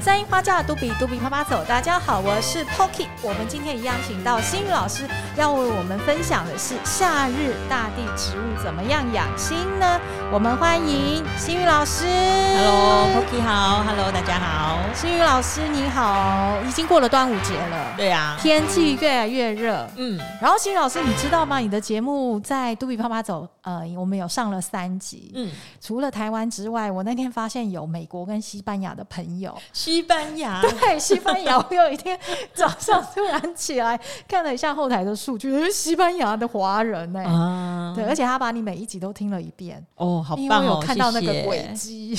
[0.00, 1.62] 三樱花架，嘟比嘟比啪啪走。
[1.68, 3.06] 大家好，我是 Poki。
[3.20, 10.00] 我们今天一样请到心宇老师，要为我们分享的是夏日大地植物怎么样养心呢？
[10.32, 12.06] 我们欢迎心宇老师。
[12.06, 13.84] Hello，Poki 好。
[13.84, 14.78] Hello，大家好。
[14.94, 17.94] 心宇老师你好，已经过了端午节了。
[17.98, 19.86] 对呀、啊，天气越来越热。
[19.96, 21.58] 嗯，然后心宇老师，你知道吗？
[21.58, 25.32] 你的节目在嘟比啪啪走，呃，我们有上了三集。
[25.34, 25.50] 嗯，
[25.80, 29.56] 除了台湾之外，我那天发现有美国跟西班牙的朋友。
[29.72, 31.58] 西班牙， 对，西班牙。
[31.58, 32.18] 我有一天
[32.54, 37.26] 早上突然起来看了一下后台的数据，是西班牙的华人呢、欸。
[37.26, 39.84] 啊，对，而且他把你每一集都听了一遍。
[39.96, 40.76] 哦，好棒哦！
[40.76, 42.16] 有看到那个轨迹。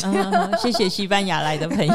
[0.60, 1.94] 谢谢西班牙来的朋友。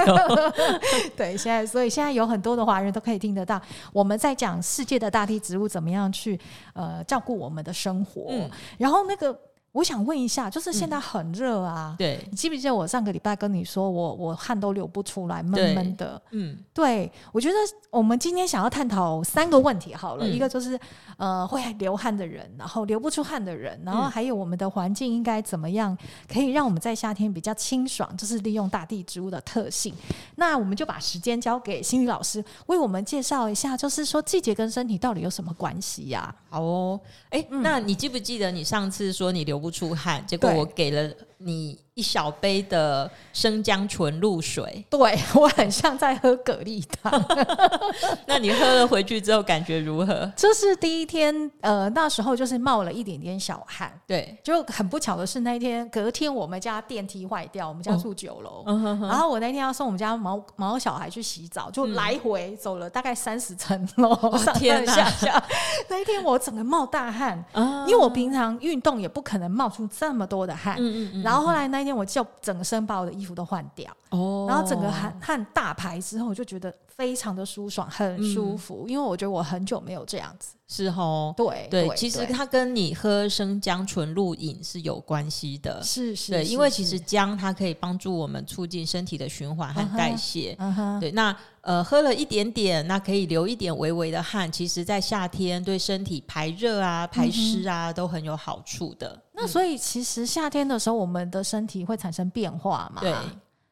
[1.16, 3.60] 对，现在所以现在有很多的华人都可以听得到
[3.92, 6.38] 我们在讲世界的大地植物怎么样去
[6.72, 8.26] 呃照顾我们的生活。
[8.30, 9.36] 嗯、然后那个。
[9.76, 17.54] 我想问一下，就是现在很热啊，嗯、对，你记不记得我上个礼拜跟你说我，我我汗都流不出来，闷闷的，嗯，对，我觉得
[17.90, 20.80] 我们今天想要探讨三个问题，好了，嗯、一个就是
[21.18, 29.94] 呃会流汗的人，然后流不出汗的人，然后还有我们的环境应该怎么样可以让我们在夏天比较清爽，就是利用大地植物的特性。
[30.36, 36.34] 那我们就把时间交给心理老师为我们介绍一下，就是说季节跟身体到底有什么关系呀、啊？
[36.48, 36.98] 好哦，
[37.28, 47.22] 哎、欸，嗯、那你记不记得你上次说你流不出汗，结果我给了你一小杯的生姜纯露水， 对，我很像在喝蛤蜊汤。
[48.26, 50.30] 那你喝了回去之后感觉如何？
[50.36, 53.92] 这是第一天，呃，那时候就是冒了一点点小汗。
[54.06, 65.44] 对，就很不巧的是那一天隔天我们家电梯坏掉，我们家住九楼，哦、然后我那天要送我们家毛毛小孩去洗澡，就来回走了大概三十层楼，嗯、上天哪下下。
[65.88, 70.76] 那一天我整个冒大汗，啊、因为我平常运动也不可能冒出这么多的汗。
[70.78, 80.54] 嗯嗯嗯嗯，然后后来那一天我就整身把我的衣服都换掉，哦，然后整个汗汗大排之后，我就觉得非常的舒爽，很舒服，嗯、因为我觉得我很久没有这样子。
[80.68, 99.16] 是哦，对对，对其实它跟你喝生姜纯露饮是有关系的，是是，对，因为其实姜它可以帮助我们促进身体的循环和代谢，嗯哼，对，那呃喝了一点点，那可以流一点微微的汗，其实在夏天对身体排热啊、排湿啊、嗯、都很有好处的。
[99.36, 103.00] 那所以其实夏天的时候，我们的身体会产生变化嘛？
[103.00, 103.14] 对。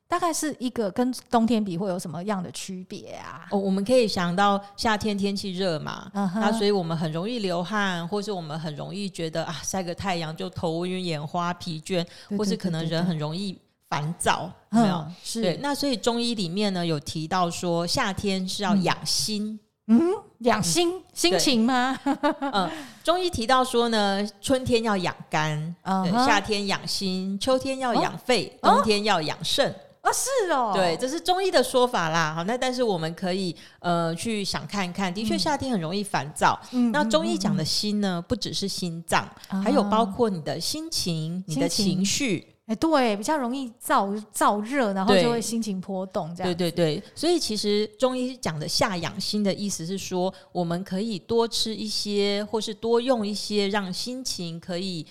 [0.07, 3.49] 大概是一个跟冬天比会有什么样的区别啊？
[3.51, 6.59] 哦，我们可以想到夏天天气热嘛，那、uh huh.
[6.59, 13.59] 所以我们很容易流汗，或是我们很容易觉得啊晒个太阳就头晕眼花疲倦，或是可能人很容易
[13.89, 14.97] 烦躁，有没有？
[14.99, 15.59] 嗯、是对。
[15.61, 19.59] 那所以中医里面呢有提到说夏天是要养心，
[19.89, 20.01] 嗯，
[20.45, 21.99] 养心、嗯、心情吗？
[22.41, 22.71] 嗯，
[23.03, 26.25] 中医提到说呢，春天要养肝，uh huh.
[26.25, 29.71] 夏天养心，秋天要养肺，哦、冬天要养肾。
[29.71, 29.75] 哦
[30.05, 32.35] 啊，是哦，对，这是中医的说法啦。
[32.37, 36.61] 好，那但是我们可以呃去想看看，的确夏天很容易烦躁。
[36.73, 42.54] 嗯，那中医讲的心呢，不只是心脏，嗯、还有包括你的心情、心情你的情绪。
[42.67, 46.35] 哎，对，比较容易燥燥热，然后就会心情波动。
[46.35, 47.03] 这样，对对对。
[47.15, 55.07] 所以其实中医讲的下养心的意思是说，我们可以多吃一些，或是多用一些，让心情可以。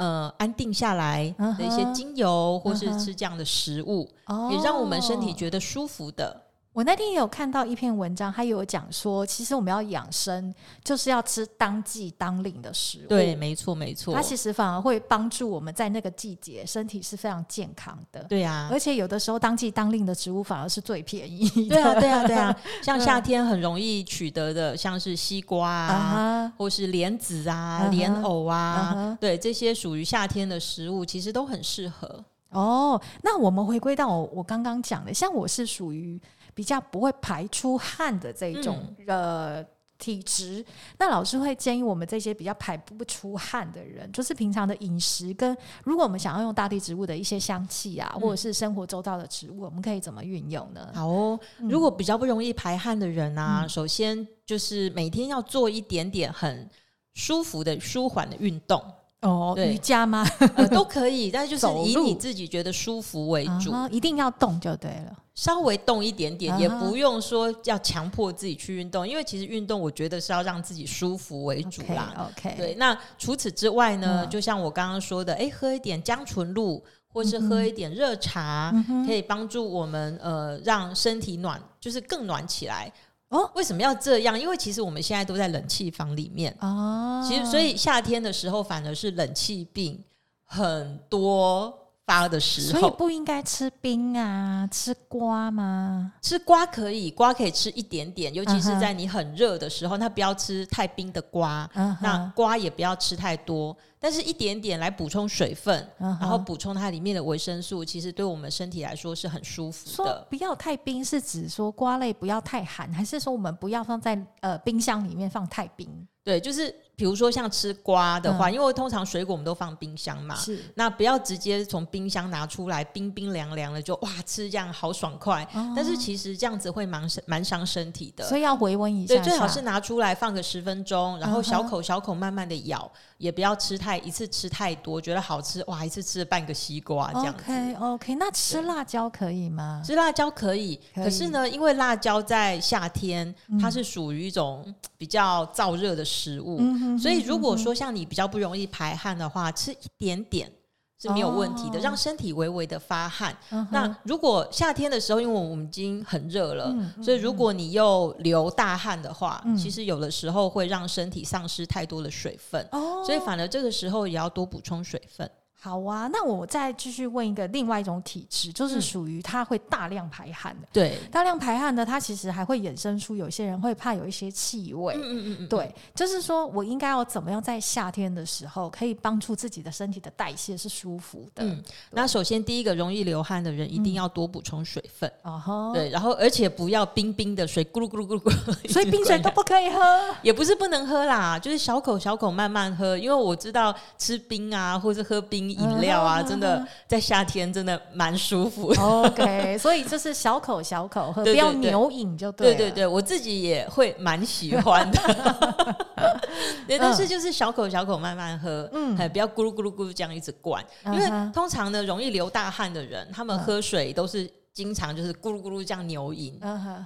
[0.00, 4.52] 呃，安定下来的一些精油，uh huh, 或是吃这样的食物，uh huh.
[4.52, 6.40] 也让我们身体觉得舒服的。
[6.78, 13.08] 我那天也有看到一篇文章，他有讲说，其实我们要养生，就是要吃当季当令的食物。
[13.08, 14.14] 对，没错，没错。
[14.14, 18.22] 它其实反而会帮助我们在那个季节身体是非常健康的。
[18.28, 21.74] 对啊，而且有的时候当季当令的植物反而是最便宜的。
[21.74, 22.56] 对啊，对啊，对啊。
[22.80, 26.56] 像夏天很容易取得的，像是西瓜啊，uh huh.
[26.56, 28.22] 或是莲子啊、莲、uh huh.
[28.22, 29.18] 藕啊，uh huh.
[29.18, 32.24] 对，这些属于夏天的食物，其实都很适合。
[32.50, 36.20] 哦，那我们回归到我我刚刚讲的，像我是属于。
[36.58, 39.64] 比较不会排出汗的这种呃
[39.96, 40.64] 体质，嗯、
[40.98, 50.90] 那老师会建议我们这些比较排不出汗的人，就是平常的饮食跟如果我们想要用大地植物的一些香气啊，嗯、或者是生活周到的植物，我们可以怎么运用呢？
[50.92, 56.68] 好哦，嗯、如果比较不容易排汗的人啊，嗯、首先就是每天要做一点点很
[57.14, 58.82] 舒服的舒缓的运动。
[59.22, 60.24] 哦，瑜伽吗？
[60.54, 65.16] 呃，都可以，但是就是以你自己觉得舒服为主，路一定要动就对了。
[65.34, 72.28] 稍微动一点点，啊、也不用说要强迫自己去运动，因为其实运动我觉得是要让自己舒服为主啦。
[72.30, 72.74] OK，, okay 对。
[72.74, 82.92] 那除此之外呢，嗯、就像我刚刚说的，哎，喝一点姜纯露，或是喝一点热茶，嗯、可以帮助我们呃让身体暖，就是更暖起来。
[83.28, 84.38] 哦，为什么要这样？
[84.38, 86.54] 因为其实我们现在都在冷气房里面。
[86.60, 90.02] 哦，其实所以夏天的时候反而是冷气病
[90.44, 91.72] 很多
[92.06, 96.14] 发的时候，所以不应该吃冰啊，吃瓜吗？
[96.22, 101.68] 吃瓜可以，瓜可以吃一点点，尤其是在你很热的时候，那不要吃太冰的瓜，
[102.00, 103.76] 那瓜也不要吃太多。
[104.00, 106.20] 但是一点点来补充水分，uh huh.
[106.20, 109.92] 然后补充它里面的维生素，其实对我们身体来说是很舒服的。
[109.92, 115.88] 说不要太冰，是指说瓜类不要太寒，还是说我们不要放在呃冰箱里面放太冰？
[116.24, 129.22] 对，就是比如说像吃瓜的话，嗯、因为通常水果我们都放冰箱嘛，是那不要直接从冰箱拿出来冰冰凉凉的就哇吃这样好爽快，哦、但是其实这样子会蛮蛮伤身体的，所以要回温一下，下。
[129.22, 137.42] 对，最好是拿出来放个十分钟，然后小口小口慢慢的咬，嗯、也不要吃太一次吃太多，觉得好吃哇一次吃了半个西瓜这样子。
[137.44, 139.82] OK OK，那吃辣椒可以吗？
[139.84, 146.38] 吃辣椒可以，可以可是呢，因为辣椒在夏天它是属于一种比较燥热的食。
[146.40, 150.50] 物，嗯、哼所以如果说像你比较不容易排汗的话，吃一点点
[151.00, 153.36] 是没有问题的，哦、让身体微微的发汗。
[153.50, 162.66] 嗯、那如果夏天的时候，因为我们已经很热了，嗯、所以如果你又流大汗的话，嗯、其实有的时候会让身体丧失太多的水分。
[162.72, 165.30] 哦、所以反而这个时候也要多补充水分。
[165.60, 170.68] 好啊，那我再继续问一个另外一种体质，就是属于它会大量排汗的。
[170.72, 174.94] 对，大量排汗的，它其实还会衍生出有些人会怕有一些气味。
[174.94, 181.42] 嗯嗯嗯对，就是说我应该要怎么样在夏天的时候可以帮助自己的身体的代谢是舒服的？
[181.44, 181.60] 嗯，
[181.90, 185.12] 那首先第一个容易流汗的人一定要多补充水分。
[185.22, 189.80] 哦、嗯、对，然后而且不要冰冰的水咕噜咕噜咕噜咕噜，所以冰水都不可以喝，
[190.22, 196.22] 也不是不能喝啦，就是小口小口慢慢喝，因为我知道吃冰啊，或是喝冰饮料啊。
[196.22, 198.74] 真的在夏天真的蛮舒服。
[198.78, 202.54] OK，所以就是小口小口喝，不要牛饮就对。
[202.54, 205.76] 对对对，我自己也会蛮喜欢的。
[206.66, 216.38] 对，但是就是小口小口慢慢喝，嗯，不要咕噜咕噜咕噜这样一直灌，因为通常呢，容易流大汗的人，他们喝水都是经常就是咕噜咕噜这样牛饮。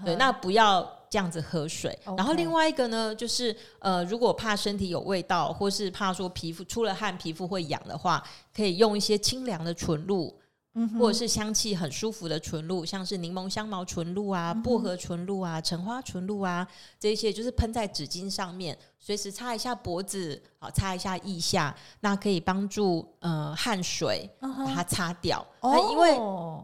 [0.05, 0.89] 对，那不要。
[1.13, 8.25] 这样子喝水.然后另外一个呢，就是呃，如果怕身体有味道，或是怕说皮肤出了汗皮肤会痒的话，
[8.57, 10.35] 可以用一些清凉的纯露。
[10.75, 16.67] 嗯、或者是香气很舒服的纯露，像是柠檬香茅纯露啊、薄荷纯露啊、橙花纯露啊，
[16.99, 25.47] 这些就是喷在纸巾上面，随时擦一下脖子，好擦一下腋下，那可以帮助呃汗水把它擦掉。
[25.63, 25.91] 那、uh.
[25.93, 26.17] 因为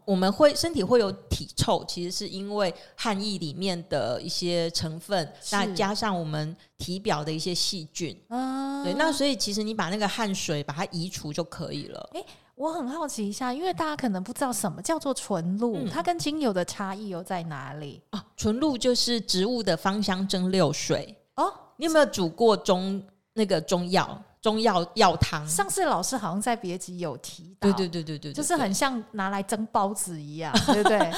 [0.04, 8.18] 我们会身体会有体臭，其实是因为汗液里面的一些成分，是那加上我们体表的一些细菌。
[8.30, 8.84] Uh huh.
[8.84, 12.10] 对，那所以其实你把那个汗水把它移除就可以了。
[12.14, 12.24] 欸
[12.58, 18.02] 我很好奇一下，因为大家可能不知道什么叫做纯露，嗯、它跟精油的差异又在哪里？
[18.10, 21.52] 啊，纯露就是植物的芳香蒸馏水哦。
[21.76, 23.00] 你有没有煮过中
[23.32, 24.20] 那个中药？
[24.48, 31.12] 中药药汤，上次老师好像在别集有提到，对对对对对，就是很像拿来蒸包子一样， 对不对？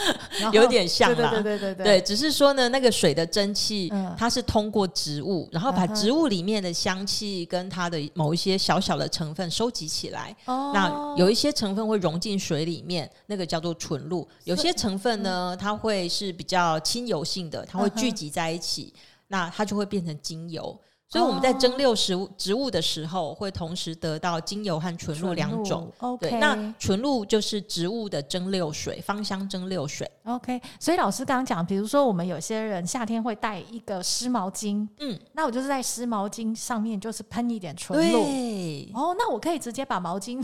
[0.51, 3.89] 有点像啦，对对对对对，只是说呢，那个水的蒸汽，
[4.19, 10.37] 它是通过植物，然后把植物里面的香气跟它的某一些小小的成分收集起来。
[10.47, 18.93] 那有一些成分会溶进水里面，那个叫做纯露；有些成分呢，它会是比较亲油性的，它会聚集在一起，
[19.29, 20.77] 那它就会变成精油。
[21.11, 25.91] 所以我们在蒸馏食物植物的时候，会同时得到精油和纯露两种。
[25.99, 30.09] OK，那纯露就是植物的蒸馏水，芳香蒸馏水。
[30.23, 38.23] OK，所以老师刚刚讲，比如说我们有些人夏天会带一个湿毛巾，嗯，那我就是在湿毛巾上面就是喷一点纯露。
[38.23, 40.41] 对，哦，那我可以直接把毛巾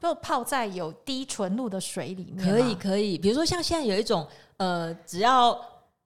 [0.00, 2.44] 就泡在有低纯露的水里面。
[2.44, 3.16] 可以，可以。
[3.16, 5.56] 比如说像现在有一种，呃，只要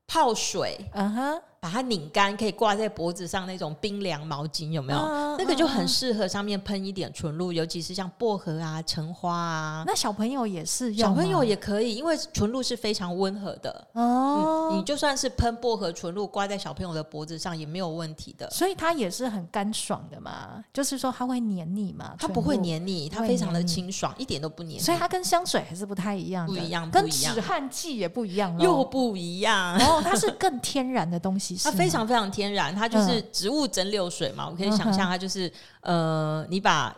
[0.06, 1.42] 泡水，嗯哼。
[1.60, 4.98] 把它拧干，可以挂在脖子上那种冰凉毛巾，有没有？
[4.98, 9.84] 啊、那个就很适合上面喷一点纯露，尤其是像薄荷啊、橙花啊。
[9.86, 13.88] 那小朋友也是，小朋友也可以，因为纯露是非常温和的。
[13.94, 18.48] 哦、嗯，你就算是喷薄荷纯露挂在小朋友的脖子上也没有问题的。
[18.50, 22.14] 所以它也是很干爽的嘛，就是说它会黏腻嘛？
[22.18, 24.82] 它不会黏腻，它非常的清爽，一点都不黏腻。
[24.82, 29.76] 所以它跟香水还是不太一样的，不一样，跟止汗剂也不一样，又不一样。
[29.78, 31.45] 哦，它是更天然的东西。
[31.62, 34.46] 它非常非常天然，它就是植物蒸馏水嘛。
[34.46, 36.96] 嗯、我可以想象，它就是呃，你把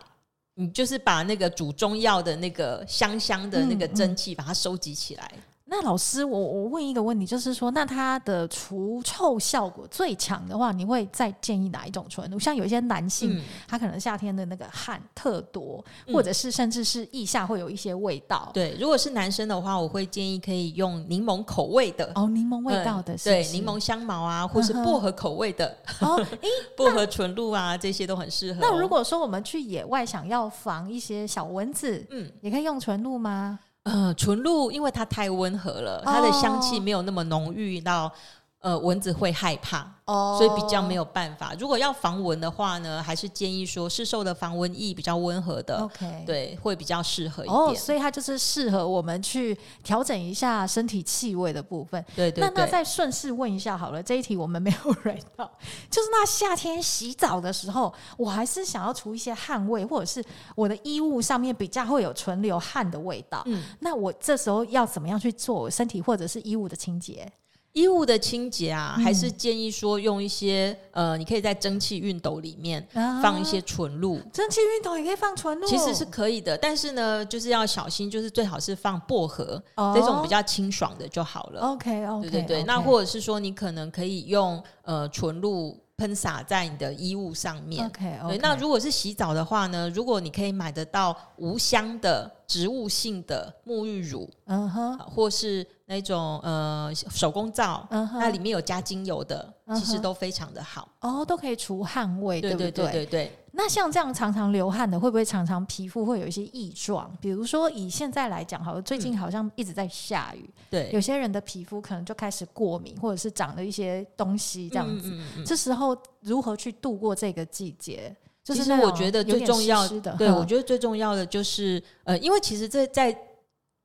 [0.55, 5.31] 你就是把那个煮中药的那个香香的那个蒸汽，把它收集起来。
[5.69, 12.39] 那老师，我我问一个问题，就是说，那它的除臭效果最强的话，你会再建议哪一种纯露？
[12.39, 18.49] 像有一些男性，嗯、他可能夏天的那个汗特多，嗯、或者是甚至是腋下会有一些味道。
[18.53, 25.67] 对，如果是男生的话，我会建议可以用柠檬口味的哦，柠檬味道的，是是对，柠檬香茅啊，或是薄荷口味的
[26.01, 28.67] 哦， 诶，薄荷纯露啊，这些都很适合、哦。
[28.69, 33.59] 那如果说我们去野外想要防一些小蚊子，嗯，也可以用纯露吗？
[33.91, 38.11] 呃，纯露因为它太温和了，它的香气没有那么浓郁到。
[38.61, 41.55] 呃，蚊子会害怕哦，所以比较没有办法。
[41.57, 47.57] 如果要防蚊的话呢，还是建议说市售的防蚊液比较温和的，OK，对，会比较适合一点。
[47.57, 52.03] 哦，所以它就是适合我们去调整一下身体气味的部分。
[52.17, 52.41] 对对对。
[52.41, 55.49] 那那再顺势问一下好了，这一题我们没有 蕊到，
[55.89, 60.21] 就是那夏天洗澡的时候，我还是想要除一些汗味，或者是
[60.55, 63.41] 我的衣物上面比较会有存留汗的味道。
[63.45, 67.31] 嗯，那我这时候要怎么样去做身体或者是衣物的清洁？
[67.79, 72.85] 衣物的清洁啊，还是建议说用一些、嗯、呃，你可以在蒸汽熨斗里面
[73.21, 74.19] 放一些纯露。
[74.33, 81.61] 蒸汽熨斗也可以放纯露，其实是可以的，但是呢，就是要小心，就是最好是放薄荷、哦、这种比较清爽的就好了。
[81.61, 82.61] OK OK，对对对。
[82.61, 82.65] Okay.
[82.65, 87.85] 那或者是说，你可能可以用呃纯露喷洒在你的衣物上面。
[87.85, 88.29] OK OK。
[88.29, 95.67] 对，那如果是洗澡的话呢，如果你可以买得到无香的植物性的沐浴乳，嗯哼，或是。
[95.89, 98.31] 那种呃手工皂，那、uh huh.
[98.31, 99.79] 里面有加精油的，uh huh.
[99.79, 102.53] 其实都非常的好哦，oh, 都可以除汗味，对？
[102.53, 103.39] 对对对对。
[103.61, 107.13] 那像这样常常流汗的，会不会常常皮肤会有一些异状？
[107.19, 115.09] 比如说以现在来讲，好了，最近好像一直在下雨，对、嗯，有些人的皮肤可能就开始过敏，或者是长了一些东西这样子。
[115.09, 118.15] 嗯嗯嗯、这时候如何去度过这个季节？
[118.41, 123.13] 就是其实我觉得最重要的，的对，我觉得最重要的就是呃，因为其实这在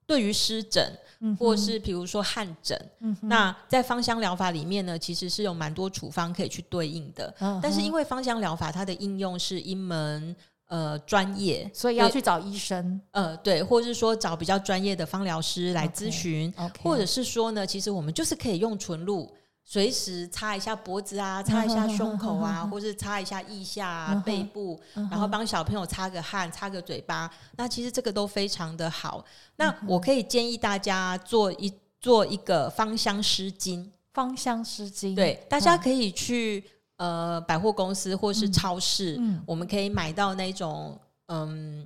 [0.07, 0.97] 对于湿疹。
[1.39, 7.35] 或是比如说汗疹，嗯、那在芳香疗法里面呢，其实是有蛮多处方可以去对应的。
[7.41, 10.35] 嗯、但是因为芳香疗法它的应用是一门
[10.69, 13.01] 呃专业，所以要去找医生。
[13.13, 19.33] 呃，对，或者是说找比较专业的芳疗师来咨询，okay, okay 或者是说呢，其实我们就是可以用纯露。
[19.67, 27.31] 随时擦一下脖子啊，擦一下胸口啊，嗯、或是擦一下腋下、啊、嗯、背部，嗯、然后帮小朋友擦个汗、擦个嘴巴。
[27.57, 29.25] 那其实这个都非常的好。
[29.57, 33.91] 那我可以建议大家做一做一个芳香湿巾。
[34.13, 36.63] 芳香湿巾，对，大家可以去
[36.99, 41.85] 呃百货公司或是超市，嗯、我们可以买到那种嗯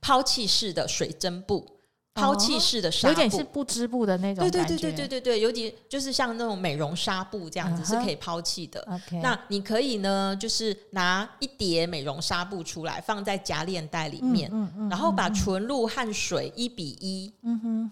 [0.00, 1.64] 抛弃式的水蒸布。
[2.12, 4.42] 抛弃式的纱布，有点是不织布的那种。
[4.42, 8.82] 对对对对对对对，有点就是像那种美容纱布这样子，是可以抛弃的。
[8.82, 9.20] Uh.
[9.22, 17.32] 那你可以呢，就是拿一叠美容纱布出来，放在夹链袋里面，嗯嗯、然后把纯露和水一比一，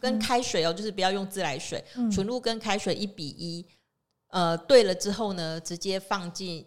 [0.00, 1.82] 跟开水哦，就是不要用自来水，
[2.12, 3.64] 纯、嗯、露跟开水一比一，
[4.30, 6.66] 呃，对了之后呢，直接放进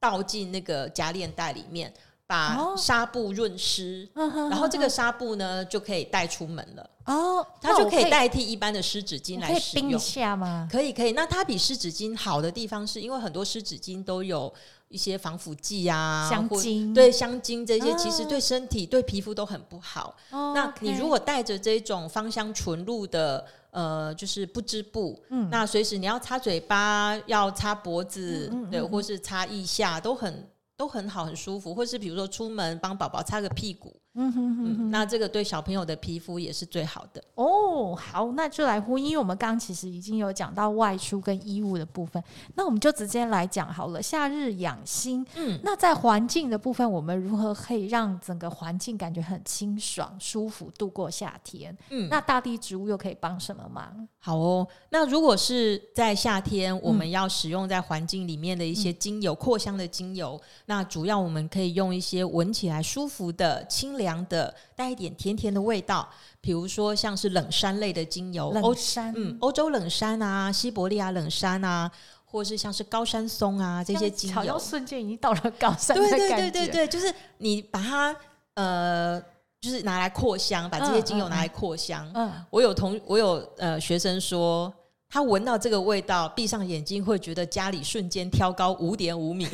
[0.00, 1.92] 倒进那个夹链袋里面。
[2.26, 6.90] 把纱布润湿，哦、然后这个纱布呢就可以带出门了。
[7.04, 9.90] 哦，它就可以代替一般的湿纸巾来使用。
[9.90, 10.66] 冰一下吗？
[10.72, 11.12] 可以，可以。
[11.12, 14.52] 那它比湿纸巾好的地方，是因为很多湿纸巾都有
[14.88, 20.16] 一些防腐剂啊，香精，对香精这些，其实对身体、哦、对皮肤都很不好。
[20.30, 30.48] 哦、那你如果带着这种芳香纯露的，呃，就是不织布，嗯，那随时你要擦嘴巴，要擦脖子，嗯嗯嗯对，或是擦腋下，都很。
[30.76, 34.00] 都很好，很舒服，或是比如说出门帮宝宝擦个屁股。
[34.16, 37.96] 嗯哼哼哼，那这个对小朋友的皮肤也是最好的哦。
[37.96, 42.22] 好，那就来呼应，因为我们刚刚其实已经有讲到外出跟衣物的部分，
[42.54, 44.00] 那我们就直接来讲好了。
[44.00, 51.76] 夏日养心，嗯，那在环境的部分，我们如何可以让整个环境感觉很清爽、舒服度过夏天？
[51.90, 54.06] 嗯，那大地植物又可以帮什么忙？
[54.20, 64.03] 好哦，那如果是在夏天，我们要使用在环境里面的一些精油、扩、嗯、香的精油，那主要我们可以用一些闻起来舒服的清凉。
[64.04, 66.08] 凉的带一点甜甜的味道，
[66.40, 71.90] 比如说像是冷杉类的精油，冷杉，嗯，欧洲冷杉啊，西伯利亚冷杉啊，
[72.24, 76.18] 或是像是高山松啊这些精油，瞬间已经到了高山的感觉。
[76.18, 78.16] 对对对对对，就是你把它
[78.54, 79.20] 呃，
[79.60, 82.08] 就是拿来扩香，把这些精油拿来扩香。
[82.14, 84.72] 嗯，我有同我有呃学生说。
[85.08, 89.46] 他闻到这个味道，闭上眼睛会觉得家里瞬间挑高五点五米，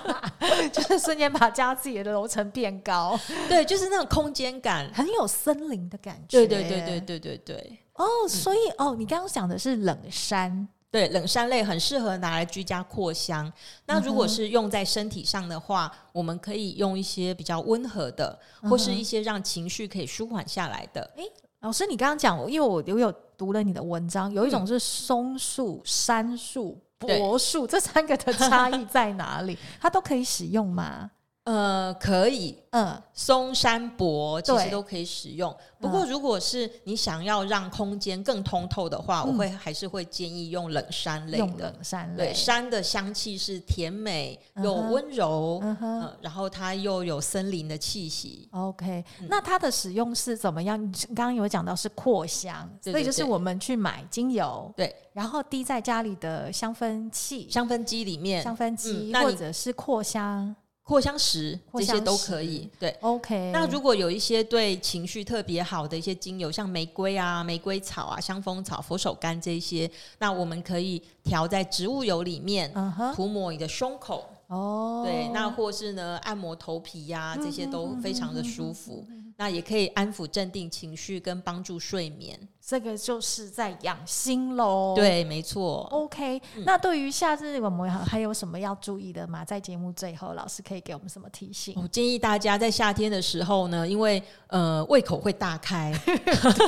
[0.72, 3.18] 就是瞬间把家自己的楼层变高。
[3.48, 6.38] 对，就是那种空间感，很有森林的感觉。
[6.38, 7.78] 对对对对对对对。
[7.94, 13.52] 哦，所以哦，你刚刚讲的是冷杉，对，冷杉类很适合拿来居家扩香。
[13.84, 21.10] 那如果是用在身体上的话，我们可以用一些比较温和的，或是一些让情绪可以舒缓下来的。
[21.16, 21.24] 诶
[21.60, 29.58] 老师，你刚刚讲，因为我我有读了你的文章，有一种是松树、杉树、柏树，这三个的 差异在哪里？
[29.80, 31.10] 它都可以使用吗？
[31.48, 35.54] 呃，可以，嗯，松、山、柏其实都可以使用。
[35.80, 41.38] 不过，如果是你想要让空间更通透的话，嗯、我会还是会建议用冷杉类的。
[41.38, 48.46] 用冷杉类，对，杉的香气是甜美又温柔，嗯哼，呃、然后它又有森林的气息。
[48.50, 50.78] OK，、嗯、那它的使用是怎么样？
[50.78, 60.54] 你刚刚有讲到是扩香，对对对，所以就是我们去买精油，对，然后滴在家里的香氛器、香氛机里面，香氛机、嗯、或者是扩香。
[60.88, 63.50] 扩香石这些都可以，对，OK。
[63.52, 72.72] 那如果有一些对情绪特别好的一些精油，像玫瑰啊、玫瑰草啊、香风草、佛手柑这些，那我们可以调在植物油里面，
[73.14, 74.24] 涂抹你的胸口。
[74.46, 79.06] 哦，对，那或是呢，按摩头皮呀、啊，这些都非常的舒服。
[79.40, 82.36] 那也可以安抚、镇定情绪，跟帮助睡眠。
[82.60, 84.94] 这个就是在养心喽。
[84.96, 85.86] 对，没错。
[85.92, 89.44] OK，、嗯、那对于夏日我们还有什么要注意的吗？
[89.44, 91.72] 在节目最后，老师可以给我们什么提醒？
[91.80, 95.92] 我建议大家在夏天的时候呢，因为呃胃口会大开，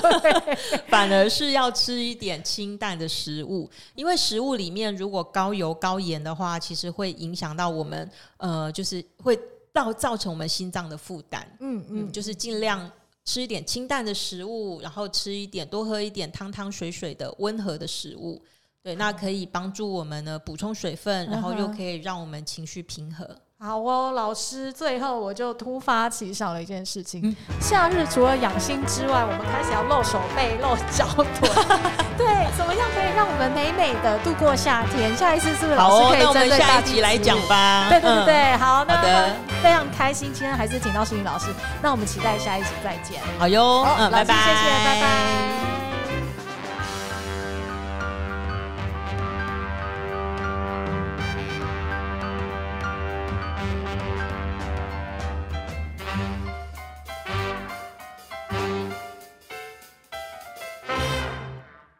[0.87, 9.37] 反而是要吃一点清淡的食物，因为食物里面如果高油高盐的话，其实会影响到我们呃，就是会。
[9.73, 12.91] 到造成我们心脏的负担，嗯嗯，就是尽量
[13.25, 18.43] 吃一点清淡的食物，然后吃一点多喝一点汤汤水水的温和的食物，
[18.83, 23.29] 对，那可以帮助我们呢补充水分，然后又可以让我们情绪平和。
[23.63, 31.47] 好哦，老师，最后我就突发奇想了一件事情：嗯、夏日除了养心之外，我们开始要露手背、露脚腿，
[32.17, 35.15] 对，怎么样可以让我们美美的度过夏天？
[35.15, 37.91] 下一次是不是老师可以针对下一集来讲吧？
[37.91, 41.47] 对对对对，嗯、好，那好的，非常开心，今天还是请到淑云老师，
[41.83, 43.21] 那我们期待下一集再见。
[43.39, 45.70] 好哟，嗯，拜拜，谢谢，拜拜。